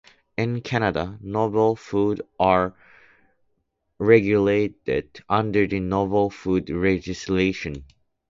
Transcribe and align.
In 0.35 0.61
Canada, 0.61 1.19
novel 1.21 1.75
foods 1.75 2.21
are 2.39 2.73
regulated 3.99 5.19
under 5.29 5.67
the 5.67 5.79
Novel 5.79 6.31
Foods 6.31 6.71
Regulations. 6.71 7.83